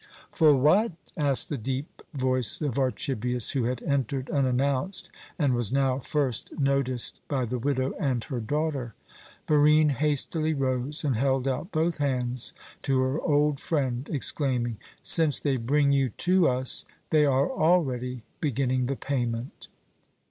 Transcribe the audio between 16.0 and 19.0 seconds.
to us, they are already beginning the